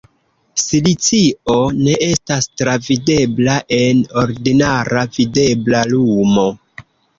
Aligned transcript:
Silicio 0.61 1.57
ne 1.81 1.93
estas 2.07 2.47
travidebla 2.63 3.59
en 3.79 4.03
ordinara 4.25 5.07
videbla 5.21 5.87
lumo. 5.95 6.51